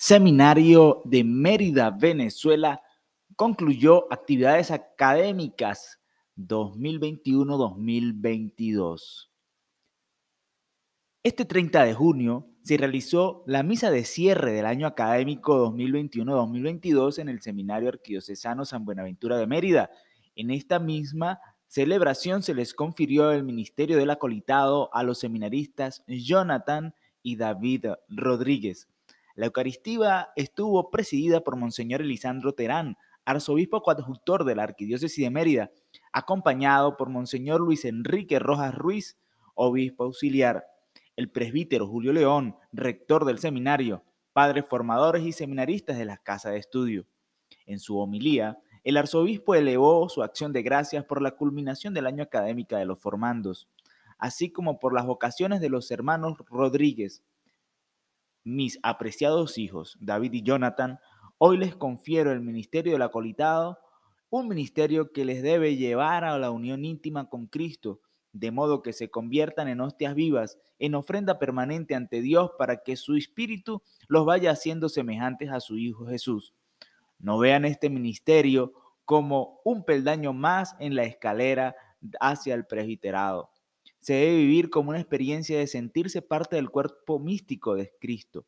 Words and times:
Seminario 0.00 1.02
de 1.04 1.24
Mérida, 1.24 1.90
Venezuela, 1.90 2.80
concluyó 3.34 4.06
actividades 4.12 4.70
académicas 4.70 5.98
2021-2022. 6.36 9.28
Este 11.24 11.44
30 11.44 11.82
de 11.82 11.94
junio 11.94 12.48
se 12.62 12.76
realizó 12.76 13.42
la 13.48 13.64
misa 13.64 13.90
de 13.90 14.04
cierre 14.04 14.52
del 14.52 14.66
año 14.66 14.86
académico 14.86 15.68
2021-2022 15.72 17.18
en 17.18 17.28
el 17.28 17.42
Seminario 17.42 17.88
Arquidiocesano 17.88 18.64
San 18.64 18.84
Buenaventura 18.84 19.36
de 19.36 19.48
Mérida. 19.48 19.90
En 20.36 20.52
esta 20.52 20.78
misma 20.78 21.40
celebración 21.66 22.44
se 22.44 22.54
les 22.54 22.72
confirió 22.72 23.32
el 23.32 23.42
ministerio 23.42 23.96
del 23.96 24.10
acolitado 24.10 24.94
a 24.94 25.02
los 25.02 25.18
seminaristas 25.18 26.04
Jonathan 26.06 26.94
y 27.20 27.34
David 27.34 27.86
Rodríguez 28.08 28.86
la 29.38 29.46
Eucaristía 29.46 30.30
estuvo 30.34 30.90
presidida 30.90 31.42
por 31.42 31.54
Monseñor 31.54 32.00
Elisandro 32.00 32.54
Terán, 32.54 32.96
arzobispo 33.24 33.82
coadjutor 33.82 34.42
de 34.42 34.56
la 34.56 34.64
Arquidiócesis 34.64 35.24
de 35.24 35.30
Mérida, 35.30 35.70
acompañado 36.12 36.96
por 36.96 37.08
Monseñor 37.08 37.60
Luis 37.60 37.84
Enrique 37.84 38.40
Rojas 38.40 38.74
Ruiz, 38.74 39.16
obispo 39.54 40.02
auxiliar, 40.02 40.64
el 41.14 41.30
presbítero 41.30 41.86
Julio 41.86 42.12
León, 42.12 42.56
rector 42.72 43.24
del 43.24 43.38
seminario, 43.38 44.02
padres 44.32 44.64
formadores 44.68 45.22
y 45.22 45.30
seminaristas 45.30 45.98
de 45.98 46.04
la 46.04 46.16
Casa 46.16 46.50
de 46.50 46.58
Estudio. 46.58 47.06
En 47.64 47.78
su 47.78 47.96
homilía, 47.96 48.58
el 48.82 48.96
arzobispo 48.96 49.54
elevó 49.54 50.08
su 50.08 50.24
acción 50.24 50.52
de 50.52 50.64
gracias 50.64 51.04
por 51.04 51.22
la 51.22 51.36
culminación 51.36 51.94
del 51.94 52.08
año 52.08 52.24
académico 52.24 52.74
de 52.74 52.86
los 52.86 52.98
formandos, 52.98 53.68
así 54.18 54.50
como 54.50 54.80
por 54.80 54.92
las 54.92 55.06
vocaciones 55.06 55.60
de 55.60 55.68
los 55.68 55.92
hermanos 55.92 56.34
Rodríguez, 56.50 57.22
mis 58.48 58.78
apreciados 58.82 59.58
hijos, 59.58 59.98
David 60.00 60.32
y 60.32 60.42
Jonathan, 60.42 60.98
hoy 61.36 61.58
les 61.58 61.76
confiero 61.76 62.32
el 62.32 62.40
ministerio 62.40 62.92
del 62.92 63.02
acolitado, 63.02 63.78
un 64.30 64.48
ministerio 64.48 65.12
que 65.12 65.26
les 65.26 65.42
debe 65.42 65.76
llevar 65.76 66.24
a 66.24 66.38
la 66.38 66.50
unión 66.50 66.84
íntima 66.84 67.28
con 67.28 67.46
Cristo, 67.46 68.00
de 68.32 68.50
modo 68.50 68.82
que 68.82 68.94
se 68.94 69.10
conviertan 69.10 69.68
en 69.68 69.80
hostias 69.80 70.14
vivas, 70.14 70.58
en 70.78 70.94
ofrenda 70.94 71.38
permanente 71.38 71.94
ante 71.94 72.22
Dios 72.22 72.52
para 72.58 72.82
que 72.82 72.96
su 72.96 73.16
espíritu 73.16 73.82
los 74.06 74.24
vaya 74.24 74.50
haciendo 74.50 74.88
semejantes 74.88 75.50
a 75.50 75.60
su 75.60 75.76
Hijo 75.76 76.06
Jesús. 76.06 76.54
No 77.18 77.38
vean 77.38 77.66
este 77.66 77.90
ministerio 77.90 78.72
como 79.04 79.60
un 79.64 79.84
peldaño 79.84 80.32
más 80.32 80.74
en 80.78 80.94
la 80.94 81.04
escalera 81.04 81.76
hacia 82.20 82.54
el 82.54 82.64
presbiterado 82.64 83.50
se 84.08 84.14
debe 84.14 84.36
vivir 84.36 84.70
como 84.70 84.88
una 84.88 85.00
experiencia 85.00 85.58
de 85.58 85.66
sentirse 85.66 86.22
parte 86.22 86.56
del 86.56 86.70
cuerpo 86.70 87.18
místico 87.18 87.74
de 87.74 87.92
Cristo, 88.00 88.46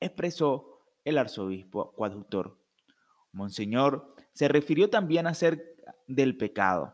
expresó 0.00 0.82
el 1.06 1.16
arzobispo 1.16 1.92
coadjutor. 1.92 2.58
Monseñor 3.32 4.14
se 4.34 4.48
refirió 4.48 4.90
también 4.90 5.26
a 5.26 5.32
ser 5.32 5.76
del 6.06 6.36
pecado. 6.36 6.92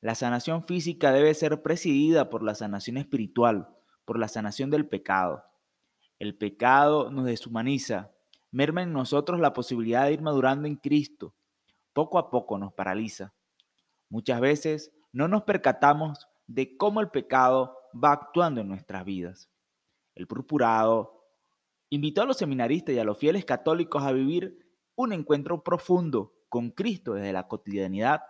La 0.00 0.16
sanación 0.16 0.64
física 0.64 1.12
debe 1.12 1.34
ser 1.34 1.62
presidida 1.62 2.30
por 2.30 2.42
la 2.42 2.56
sanación 2.56 2.96
espiritual, 2.96 3.68
por 4.04 4.18
la 4.18 4.26
sanación 4.26 4.68
del 4.68 4.88
pecado. 4.88 5.44
El 6.18 6.36
pecado 6.36 7.12
nos 7.12 7.26
deshumaniza, 7.26 8.10
merma 8.50 8.82
en 8.82 8.92
nosotros 8.92 9.38
la 9.38 9.52
posibilidad 9.52 10.06
de 10.06 10.14
ir 10.14 10.20
madurando 10.20 10.66
en 10.66 10.74
Cristo. 10.74 11.32
Poco 11.92 12.18
a 12.18 12.28
poco 12.28 12.58
nos 12.58 12.72
paraliza. 12.72 13.34
Muchas 14.08 14.40
veces 14.40 14.90
no 15.12 15.28
nos 15.28 15.44
percatamos 15.44 16.26
de 16.46 16.76
cómo 16.76 17.00
el 17.00 17.10
pecado 17.10 17.76
va 17.92 18.12
actuando 18.12 18.60
en 18.60 18.68
nuestras 18.68 19.04
vidas. 19.04 19.50
El 20.14 20.26
purpurado 20.26 21.24
invitó 21.90 22.22
a 22.22 22.26
los 22.26 22.36
seminaristas 22.36 22.94
y 22.94 22.98
a 22.98 23.04
los 23.04 23.18
fieles 23.18 23.44
católicos 23.44 24.02
a 24.02 24.12
vivir 24.12 24.58
un 24.94 25.12
encuentro 25.12 25.62
profundo 25.62 26.34
con 26.48 26.70
Cristo 26.70 27.14
desde 27.14 27.32
la 27.32 27.48
cotidianidad, 27.48 28.22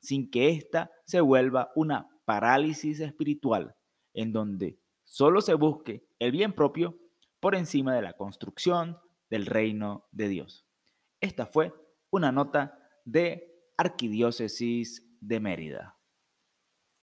sin 0.00 0.30
que 0.30 0.50
ésta 0.50 0.90
se 1.06 1.20
vuelva 1.20 1.70
una 1.74 2.08
parálisis 2.24 3.00
espiritual, 3.00 3.76
en 4.14 4.32
donde 4.32 4.78
solo 5.04 5.40
se 5.40 5.54
busque 5.54 6.06
el 6.18 6.32
bien 6.32 6.52
propio 6.52 6.98
por 7.40 7.54
encima 7.54 7.94
de 7.94 8.02
la 8.02 8.14
construcción 8.14 8.98
del 9.30 9.46
reino 9.46 10.06
de 10.10 10.28
Dios. 10.28 10.66
Esta 11.20 11.46
fue 11.46 11.72
una 12.10 12.32
nota 12.32 12.78
de 13.04 13.54
Arquidiócesis 13.76 15.06
de 15.20 15.40
Mérida. 15.40 15.97